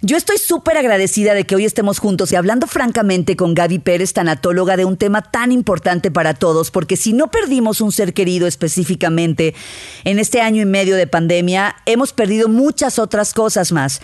[0.00, 4.12] Yo estoy súper agradecida de que hoy estemos juntos y hablando francamente con Gaby Pérez,
[4.12, 8.46] tanatóloga, de un tema tan importante para todos, porque si no perdimos un ser querido
[8.46, 9.56] específicamente
[10.04, 14.00] en este año y medio de pandemia, hemos perdido muchas otras cosas más.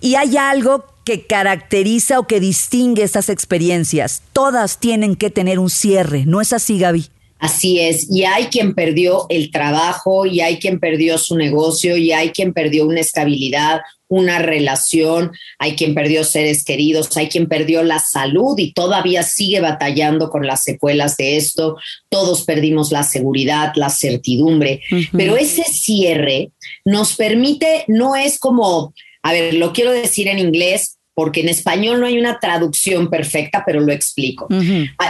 [0.00, 4.22] Y hay algo que caracteriza o que distingue estas experiencias.
[4.32, 7.08] Todas tienen que tener un cierre, ¿no es así, Gaby?
[7.38, 12.12] Así es, y hay quien perdió el trabajo, y hay quien perdió su negocio, y
[12.12, 17.82] hay quien perdió una estabilidad, una relación, hay quien perdió seres queridos, hay quien perdió
[17.82, 21.76] la salud y todavía sigue batallando con las secuelas de esto,
[22.08, 24.80] todos perdimos la seguridad, la certidumbre,
[25.12, 26.50] pero ese cierre
[26.84, 31.98] nos permite, no es como, a ver, lo quiero decir en inglés, porque en español
[31.98, 34.46] no hay una traducción perfecta, pero lo explico.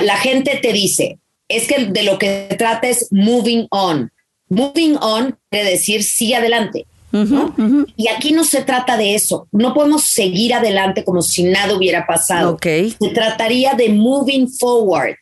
[0.00, 4.10] La gente te dice, es que de lo que trata es moving on.
[4.48, 6.86] Moving on quiere decir sigue adelante.
[7.96, 9.48] Y aquí no se trata de eso.
[9.52, 12.58] No podemos seguir adelante como si nada hubiera pasado.
[12.62, 15.16] Se trataría de moving forward.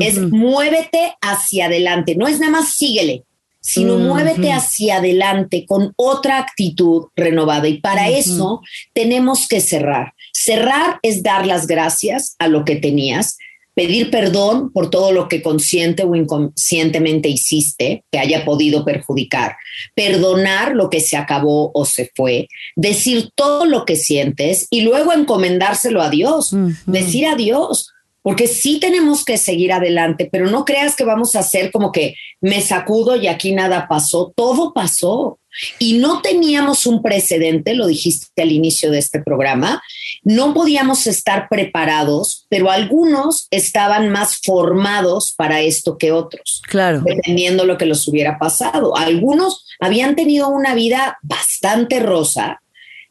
[0.00, 2.16] Es muévete hacia adelante.
[2.16, 3.24] No es nada más síguele,
[3.60, 7.68] sino muévete hacia adelante con otra actitud renovada.
[7.68, 10.14] Y para eso tenemos que cerrar.
[10.32, 13.38] Cerrar es dar las gracias a lo que tenías
[13.76, 19.56] pedir perdón por todo lo que consciente o inconscientemente hiciste que haya podido perjudicar,
[19.94, 25.12] perdonar lo que se acabó o se fue, decir todo lo que sientes y luego
[25.12, 27.92] encomendárselo a Dios, decir adiós.
[28.26, 32.16] Porque sí tenemos que seguir adelante, pero no creas que vamos a hacer como que
[32.40, 34.32] me sacudo y aquí nada pasó.
[34.34, 35.38] Todo pasó.
[35.78, 39.80] Y no teníamos un precedente, lo dijiste al inicio de este programa,
[40.24, 46.62] no podíamos estar preparados, pero algunos estaban más formados para esto que otros.
[46.68, 47.02] Claro.
[47.06, 48.96] Dependiendo lo que les hubiera pasado.
[48.96, 52.60] Algunos habían tenido una vida bastante rosa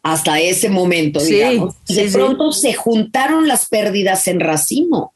[0.05, 1.73] hasta ese momento, digamos.
[1.87, 5.15] Y de pronto se juntaron las pérdidas en racimo.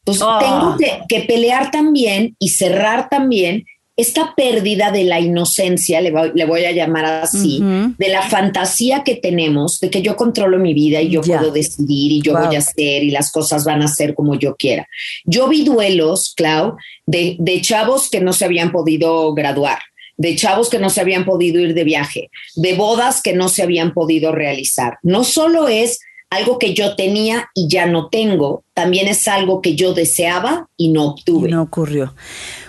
[0.00, 0.38] Entonces ah.
[0.38, 3.64] tengo que, que pelear también y cerrar también
[3.96, 7.62] esta pérdida de la inocencia, le voy, a llamar así,
[7.96, 12.10] de la fantasía que tenemos de que yo controlo mi vida y yo puedo decidir
[12.10, 14.86] y yo voy a hacer y las cosas van a ser como yo quiera.
[15.24, 16.76] Yo vi duelos, Clau,
[17.06, 19.78] de, de chavos que no se habían podido graduar,
[20.16, 23.62] de chavos que no se habían podido ir de viaje, de bodas que no se
[23.62, 24.98] habían podido realizar.
[25.02, 29.76] No solo es algo que yo tenía y ya no tengo, también es algo que
[29.76, 31.48] yo deseaba y no obtuve.
[31.48, 32.14] no ocurrió.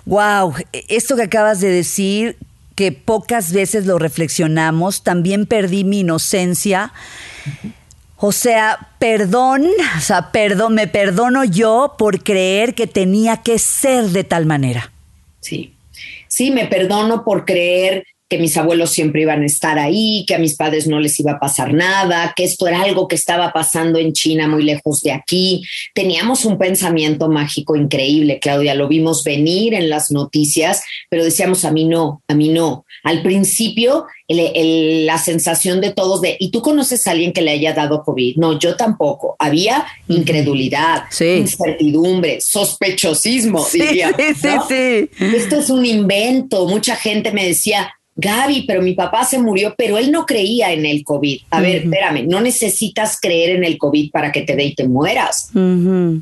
[0.05, 0.53] Wow,
[0.87, 2.37] esto que acabas de decir,
[2.75, 6.93] que pocas veces lo reflexionamos, también perdí mi inocencia.
[8.17, 9.65] O sea, perdón,
[9.97, 14.91] o sea, perdón, me perdono yo por creer que tenía que ser de tal manera.
[15.39, 15.74] Sí,
[16.35, 18.03] sí, me perdono por creer
[18.35, 21.31] que mis abuelos siempre iban a estar ahí, que a mis padres no les iba
[21.31, 25.13] a pasar nada, que esto era algo que estaba pasando en China muy lejos de
[25.13, 25.63] aquí.
[25.93, 31.71] Teníamos un pensamiento mágico increíble, Claudia, lo vimos venir en las noticias, pero decíamos a
[31.71, 32.85] mí no, a mí no.
[33.03, 37.73] Al principio, la sensación de todos de, ¿y tú conoces a alguien que le haya
[37.73, 38.35] dado COVID?
[38.35, 39.37] No, yo tampoco.
[39.39, 43.79] Había incredulidad, incertidumbre, sospechosismo, sí,
[44.41, 45.09] Sí, sí.
[45.19, 46.67] Esto es un invento.
[46.67, 50.85] Mucha gente me decía, Gaby, pero mi papá se murió, pero él no creía en
[50.85, 51.41] el COVID.
[51.49, 54.87] A ver, espérame, no necesitas creer en el COVID para que te dé y te
[54.87, 55.49] mueras.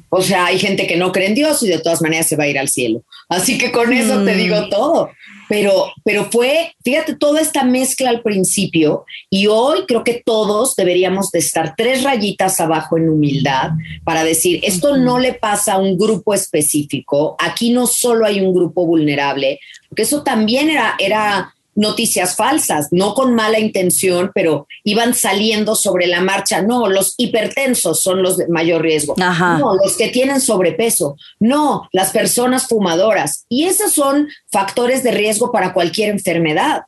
[0.09, 2.46] O sea, hay gente que no cree en Dios y de todas maneras se va
[2.46, 3.04] a ir al cielo.
[3.30, 5.12] Así que con eso te digo todo.
[5.50, 11.30] Pero, pero fue, fíjate, toda esta mezcla al principio y hoy creo que todos deberíamos
[11.31, 13.72] de estar tres rayitas abajo en humildad
[14.04, 18.54] para decir, esto no le pasa a un grupo específico, aquí no solo hay un
[18.54, 25.14] grupo vulnerable, porque eso también era, era noticias falsas, no con mala intención, pero iban
[25.14, 26.62] saliendo sobre la marcha.
[26.62, 29.16] No, los hipertensos son los de mayor riesgo.
[29.18, 31.18] No, los que tienen sobrepeso.
[31.40, 33.46] No, las personas fumadoras.
[33.50, 36.84] Y esos son factores de riesgo para cualquier enfermedad.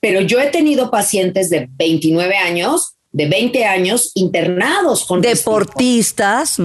[0.00, 6.58] Pero yo he tenido pacientes de 29 años, de 20 años internados con deportistas.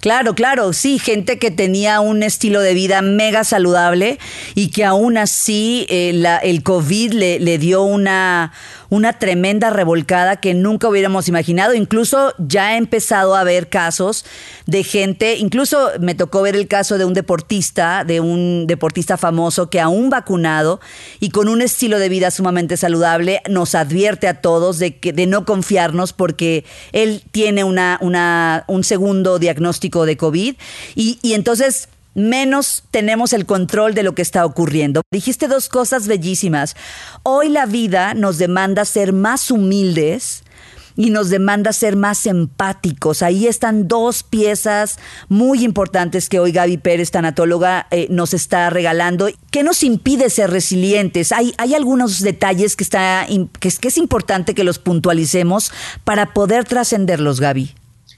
[0.00, 4.18] Claro, claro, sí, gente que tenía un estilo de vida mega saludable
[4.54, 8.52] y que aún así eh, el COVID le, dio una,
[8.88, 11.74] una tremenda revolcada que nunca hubiéramos imaginado.
[11.74, 14.24] Incluso ya he empezado a ver casos
[14.66, 19.70] de gente, incluso me tocó ver el caso de un deportista, de un deportista famoso
[19.70, 20.80] que aún vacunado
[21.18, 25.26] y con un estilo de vida sumamente saludable nos advierte a todos de, que, de
[25.26, 27.98] no confiarnos porque él tiene una,
[28.68, 30.54] un segundo diagnóstico de COVID
[30.94, 35.02] y, y entonces menos tenemos el control de lo que está ocurriendo.
[35.12, 36.74] Dijiste dos cosas bellísimas.
[37.22, 40.42] Hoy la vida nos demanda ser más humildes
[40.96, 43.22] y nos demanda ser más empáticos.
[43.22, 44.98] Ahí están dos piezas
[45.28, 49.28] muy importantes que hoy Gaby Pérez, tanatóloga, eh, nos está regalando.
[49.50, 51.32] ¿Qué nos impide ser resilientes?
[51.32, 53.26] Hay, hay algunos detalles que, está,
[53.60, 55.70] que, que es importante que los puntualicemos
[56.04, 57.74] para poder trascenderlos, Gaby.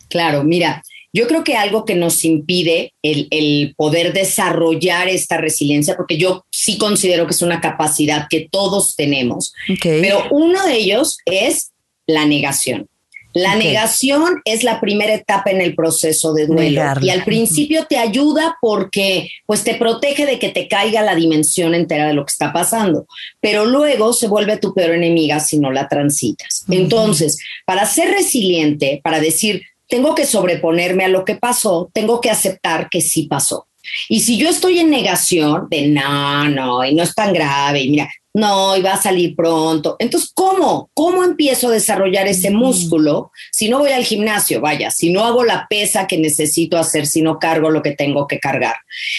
[0.08, 0.82] Claro, mira,
[1.18, 6.78] yo creo que algo que nos impide el, poder desarrollar esta resiliencia, porque yo sí
[6.78, 11.72] considero que es una capacidad que todos tenemos, pero uno de ellos es
[12.06, 12.86] la negación.
[13.34, 17.98] La negación es la primera etapa en el proceso de duelo y al principio te
[17.98, 22.32] ayuda porque pues te protege de que te caiga la dimensión entera de lo que
[22.32, 23.06] está pasando,
[23.40, 26.64] pero luego se vuelve tu peor enemiga si no la transitas.
[26.70, 32.30] Entonces, para ser resiliente, para decir, tengo que sobreponerme a lo que pasó, tengo que
[32.30, 33.66] aceptar que sí pasó.
[34.08, 37.90] Y si yo estoy en negación de no, no, y no es tan grave, y
[37.90, 39.96] mira, no, y va a salir pronto.
[39.98, 40.90] Entonces, ¿cómo?
[40.94, 44.60] ¿Cómo empiezo a desarrollar ese músculo si no voy al gimnasio?
[44.60, 48.26] Vaya, si no hago la pesa que necesito hacer, si no cargo lo que tengo
[48.26, 48.76] que cargar.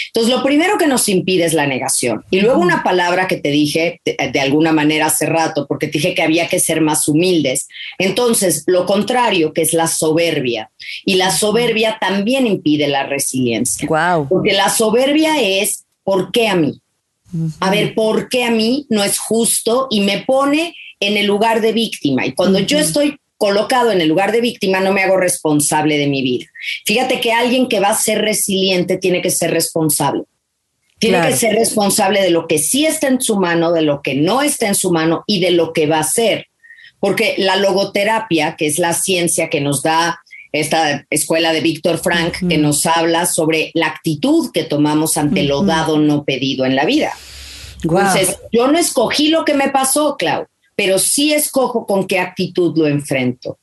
[0.08, 2.24] Entonces, lo primero que nos impide es la negación.
[2.30, 6.14] Y luego una palabra que te dije de, alguna manera hace rato, porque te dije
[6.14, 7.68] que había que ser más humildes.
[7.98, 10.72] Entonces, lo contrario, que es la soberbia.
[11.04, 13.88] Y la soberbia también impide la resiliencia.
[13.88, 14.28] Wow.
[14.30, 16.80] Porque la soberbia es, ¿por qué a mí?
[17.60, 21.62] A ver por qué a mí no es justo y me pone en el lugar
[21.62, 22.26] de víctima.
[22.26, 26.08] Y cuando yo estoy colocado en el lugar de víctima, no me hago responsable de
[26.08, 26.46] mi vida.
[26.86, 30.24] Fíjate que alguien que va a ser resiliente tiene que ser responsable.
[31.00, 34.16] Tiene que ser responsable de lo que sí está en su mano, de lo que
[34.16, 36.48] no está en su mano y de lo que va a hacer.
[37.00, 40.20] Porque la logoterapia, que es la ciencia que nos da
[40.52, 45.64] esta escuela de Víctor Frank, que nos habla sobre la actitud que tomamos ante lo
[45.64, 47.14] dado no pedido en la vida.
[47.84, 52.78] Entonces, yo no escogí lo que me pasó, Clau, pero sí escojo con qué actitud
[52.78, 53.58] lo enfrento.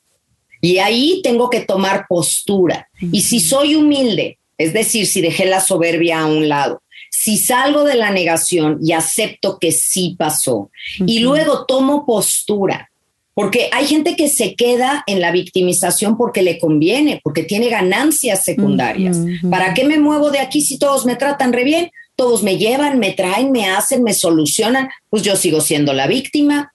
[0.61, 2.88] Y ahí tengo que tomar postura.
[3.00, 7.85] Y si soy humilde, es decir, si dejé la soberbia a un lado, si salgo
[7.85, 12.91] de la negación y acepto que sí pasó, y luego tomo postura,
[13.37, 18.43] porque hay gente que se queda en la victimización porque le conviene, porque tiene ganancias
[18.43, 19.19] secundarias.
[19.50, 21.91] ¿Para qué me muevo de aquí si todos me tratan re bien?
[22.15, 24.88] Todos me llevan, me traen, me hacen, me solucionan.
[25.11, 26.73] Pues yo sigo siendo la víctima.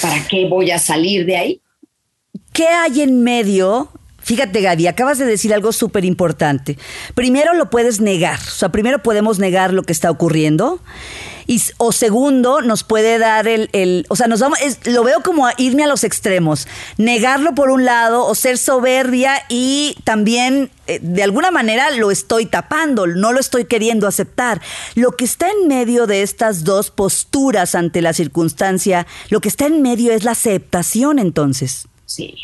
[0.00, 1.60] ¿Para qué voy a salir de ahí?
[2.52, 3.90] ¿Qué hay en medio
[4.20, 6.76] Fíjate, Gaby, acabas de decir algo súper importante.
[7.14, 10.80] Primero lo puedes negar, o sea, primero podemos negar lo que está ocurriendo.
[11.48, 15.48] Y, o segundo, nos puede dar el, el o sea, nos vamos, lo veo como
[15.56, 16.68] irme a los extremos.
[16.98, 22.44] Negarlo por un lado o ser soberbia y también, eh, de alguna manera, lo estoy
[22.44, 24.60] tapando, no lo estoy queriendo aceptar.
[24.94, 29.64] Lo que está en medio de estas dos posturas ante la circunstancia, lo que está
[29.64, 31.88] en medio es la aceptación entonces.
[32.04, 32.34] Sí,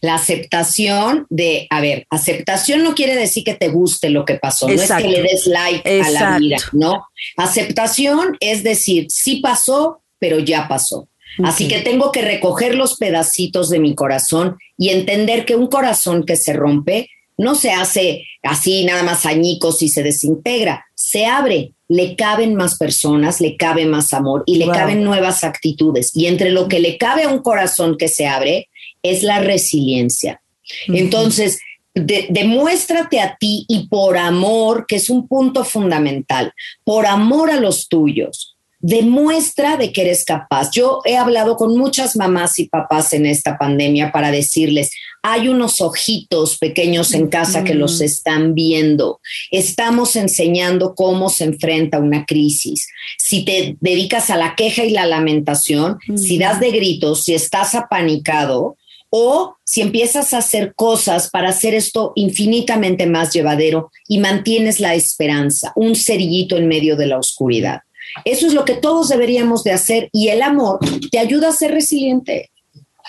[0.00, 4.68] la aceptación de, a ver, aceptación no quiere decir que te guste lo que pasó,
[4.68, 7.06] no es que le des like a la vida, ¿no?
[7.36, 11.08] Aceptación es decir, sí pasó, pero ya pasó.
[11.44, 16.24] Así que tengo que recoger los pedacitos de mi corazón y entender que un corazón
[16.24, 21.72] que se rompe no se hace así nada más añicos y se desintegra, se abre,
[21.88, 26.14] le caben más personas, le cabe más amor y le caben nuevas actitudes.
[26.14, 28.68] Y entre lo que le cabe a un corazón que se abre,
[29.02, 30.42] es la resiliencia.
[30.88, 31.58] Entonces,
[31.94, 36.52] demuéstrate a ti y por amor, que es un punto fundamental,
[36.84, 40.70] por amor a los tuyos, demuestra de que eres capaz.
[40.72, 44.90] Yo he hablado con muchas mamás y papás en esta pandemia para decirles,
[45.22, 49.20] hay unos ojitos pequeños en casa que los están viendo.
[49.50, 52.88] Estamos enseñando cómo se enfrenta una crisis.
[53.18, 57.74] Si te dedicas a la queja y la lamentación, si das de gritos, si estás
[57.74, 58.78] apanicado,
[59.10, 64.94] o si empiezas a hacer cosas para hacer esto infinitamente más llevadero y mantienes la
[64.94, 67.80] esperanza, un cerillito en medio de la oscuridad.
[68.24, 70.78] Eso es lo que todos deberíamos de hacer y el amor
[71.10, 72.50] te ayuda a ser resiliente.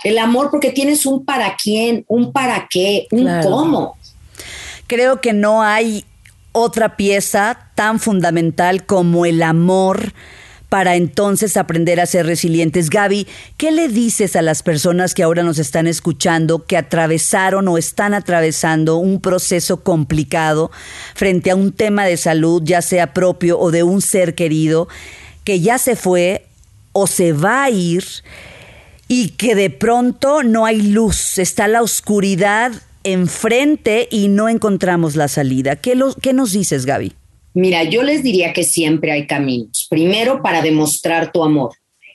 [0.03, 3.98] El amor porque tienes un para quién, un para qué, un cómo.
[4.88, 6.05] Creo que no hay
[6.51, 10.13] otra pieza tan fundamental como el amor
[10.71, 12.89] para entonces aprender a ser resilientes.
[12.89, 17.77] Gaby, ¿qué le dices a las personas que ahora nos están escuchando, que atravesaron o
[17.77, 20.71] están atravesando un proceso complicado
[21.13, 24.87] frente a un tema de salud, ya sea propio o de un ser querido,
[25.43, 26.45] que ya se fue
[26.93, 28.05] o se va a ir
[29.09, 32.71] y que de pronto no hay luz, está la oscuridad
[33.03, 35.75] enfrente y no encontramos la salida?
[35.75, 37.11] ¿Qué, qué nos dices, Gaby?
[37.53, 39.88] Mira, yo les diría que siempre hay caminos.
[39.89, 41.72] Primero, para demostrar tu amor.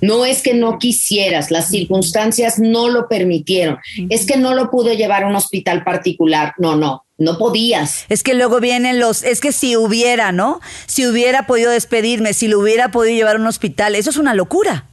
[0.00, 3.78] No es que no quisieras, las circunstancias no lo permitieron.
[4.08, 6.54] Es que no lo pude llevar a un hospital particular.
[6.58, 8.04] No, no, no podías.
[8.08, 10.60] Es que luego vienen los, es que si hubiera, ¿no?
[10.86, 14.34] Si hubiera podido despedirme, si lo hubiera podido llevar a un hospital, eso es una
[14.34, 14.86] locura.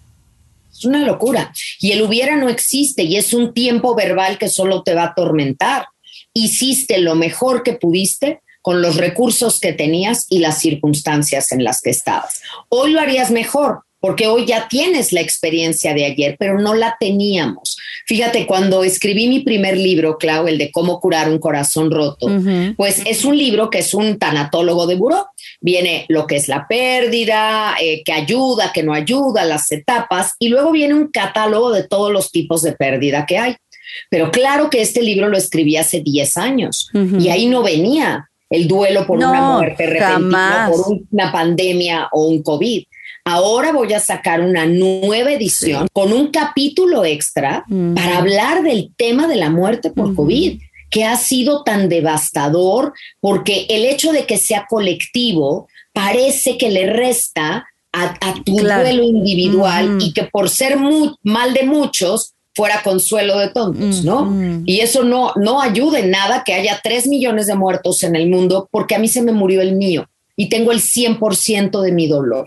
[0.77, 1.53] Es una locura.
[1.79, 5.07] Y el hubiera no existe y es un tiempo verbal que solo te va a
[5.07, 5.87] atormentar.
[6.33, 11.81] Hiciste lo mejor que pudiste con los recursos que tenías y las circunstancias en las
[11.81, 12.41] que estabas.
[12.69, 16.97] Hoy lo harías mejor, porque hoy ya tienes la experiencia de ayer, pero no la
[16.99, 17.77] teníamos.
[18.05, 22.27] Fíjate, cuando escribí mi primer libro, Clau, el de cómo curar un corazón roto,
[22.75, 25.27] pues es un libro que es un tanatólogo de buró.
[25.59, 30.49] Viene lo que es la pérdida, eh, que ayuda, que no ayuda, las etapas, y
[30.49, 33.55] luego viene un catálogo de todos los tipos de pérdida que hay.
[34.09, 36.89] Pero claro que este libro lo escribí hace 10 años
[37.19, 42.43] y ahí no venía el duelo por una muerte repentina, por una pandemia o un
[42.43, 42.83] COVID.
[43.29, 49.27] Ahora voy a sacar una nueva edición con un capítulo extra para hablar del tema
[49.27, 54.37] de la muerte por COVID, que ha sido tan devastador porque el hecho de que
[54.37, 60.77] sea colectivo parece que le resta a, tu duelo individual y que por ser
[61.21, 64.33] mal de muchos fuera consuelo de tontos, ¿no?
[64.65, 68.29] Y eso no, no ayuda en nada que haya tres millones de muertos en el
[68.29, 70.07] mundo porque a mí se me murió el mío
[70.39, 72.45] y tengo el 100% de mi dolor.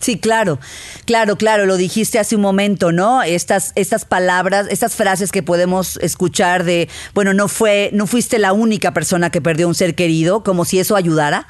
[0.00, 0.58] Sí, claro,
[1.04, 3.22] claro, claro, lo dijiste hace un momento, ¿no?
[3.22, 8.54] Estas, estas palabras, estas frases que podemos escuchar de, bueno, no, fue, no fuiste la
[8.54, 11.46] única persona que perdió un ser querido, como si eso ayudara.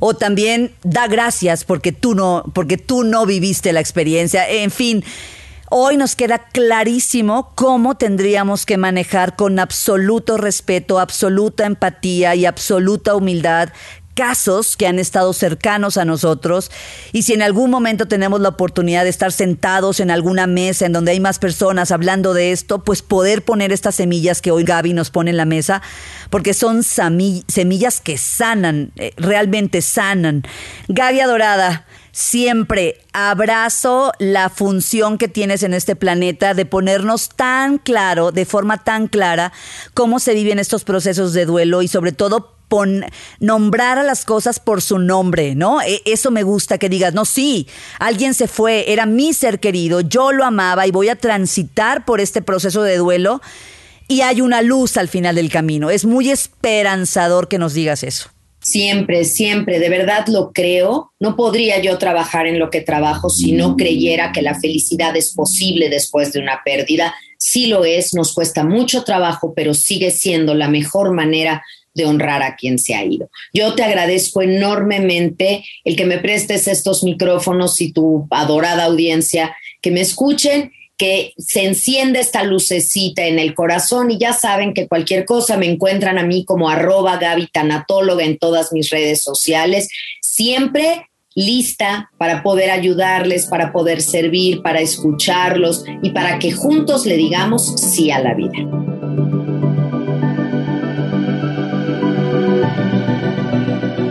[0.00, 4.48] O también da gracias porque tú no, porque tú no viviste la experiencia.
[4.48, 5.04] En fin,
[5.68, 13.16] Hoy nos queda clarísimo cómo tendríamos que manejar con absoluto respeto, absoluta empatía y absoluta
[13.16, 13.70] humildad
[14.16, 16.72] casos que han estado cercanos a nosotros
[17.12, 20.92] y si en algún momento tenemos la oportunidad de estar sentados en alguna mesa en
[20.92, 24.94] donde hay más personas hablando de esto, pues poder poner estas semillas que hoy Gaby
[24.94, 25.82] nos pone en la mesa,
[26.30, 30.42] porque son semillas que sanan, eh, realmente sanan.
[30.88, 38.32] Gaby Adorada, siempre abrazo la función que tienes en este planeta de ponernos tan claro,
[38.32, 39.52] de forma tan clara,
[39.92, 42.54] cómo se viven estos procesos de duelo y sobre todo
[43.38, 45.82] nombrar a las cosas por su nombre, ¿no?
[45.82, 47.68] E, eso me gusta que digas, no, sí,
[47.98, 52.22] alguien se fue, era mi ser querido, yo lo amaba y voy a transitar por
[52.22, 53.42] este proceso de duelo
[54.08, 55.90] y hay una luz al final del camino.
[55.90, 58.30] Es muy esperanzador que nos digas eso.
[58.66, 61.12] Siempre, siempre, de verdad lo creo.
[61.20, 65.32] No podría yo trabajar en lo que trabajo si no creyera que la felicidad es
[65.34, 67.14] posible después de una pérdida.
[67.38, 71.62] Sí lo es, nos cuesta mucho trabajo, pero sigue siendo la mejor manera
[71.94, 73.30] de honrar a quien se ha ido.
[73.54, 79.92] Yo te agradezco enormemente el que me prestes estos micrófonos y tu adorada audiencia, que
[79.92, 85.24] me escuchen que se encienda esta lucecita en el corazón y ya saben que cualquier
[85.24, 89.88] cosa me encuentran a mí como arroba Gaby Tanatóloga en todas mis redes sociales,
[90.22, 97.16] siempre lista para poder ayudarles, para poder servir, para escucharlos y para que juntos le
[97.16, 98.58] digamos sí a la vida.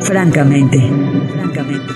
[0.02, 0.78] Francamente,
[1.34, 1.94] francamente.